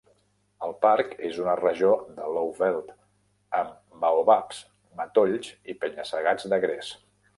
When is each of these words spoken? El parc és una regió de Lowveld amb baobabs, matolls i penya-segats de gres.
El 0.67 0.71
parc 0.85 1.11
és 1.27 1.35
una 1.43 1.53
regió 1.59 1.91
de 2.15 2.29
Lowveld 2.37 2.89
amb 3.61 4.01
baobabs, 4.07 4.63
matolls 5.03 5.51
i 5.75 5.77
penya-segats 5.85 6.53
de 6.55 6.61
gres. 6.65 6.91